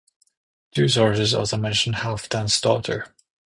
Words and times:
Two 0.71 0.87
sources 0.87 1.31
also 1.35 1.57
mention 1.57 1.93
Halfdan's 1.93 2.59
daughter. 2.59 3.13